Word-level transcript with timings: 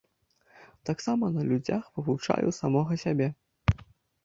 Таксама 0.89 1.29
на 1.35 1.43
людзях 1.51 1.83
вывучаю 2.01 2.49
самога 2.61 3.01
сябе. 3.05 3.31